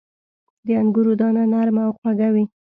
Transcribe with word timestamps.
•د 0.65 0.67
انګورو 0.81 1.13
دانه 1.19 1.43
نرمه 1.53 1.81
او 1.87 1.91
خواږه 1.97 2.29
وي. 2.33 2.43